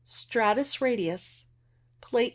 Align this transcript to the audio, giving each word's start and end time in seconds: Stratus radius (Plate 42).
Stratus 0.07 0.81
radius 0.81 1.45
(Plate 2.01 2.29
42). 2.29 2.29